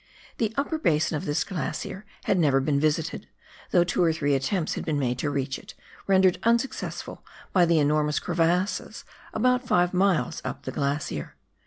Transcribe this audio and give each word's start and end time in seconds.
The 0.39 0.51
upper 0.57 0.79
basin 0.79 1.15
of 1.15 1.25
this 1.25 1.43
glacier 1.43 2.05
had 2.23 2.39
never 2.39 2.59
been 2.59 2.79
visited, 2.79 3.27
though 3.69 3.83
two 3.83 4.01
or 4.03 4.11
three 4.11 4.33
attempts 4.33 4.73
had 4.73 4.83
been 4.83 4.97
made 4.97 5.19
to 5.19 5.29
reach 5.29 5.59
it, 5.59 5.75
rendered 6.07 6.39
unsuccessful 6.41 7.23
by 7.53 7.65
the 7.65 7.77
enormous 7.77 8.17
crevasses 8.17 9.03
about 9.31 9.67
five 9.67 9.93
miles 9.93 10.41
up 10.43 10.63
the 10.63 10.71
glacier. 10.71 11.35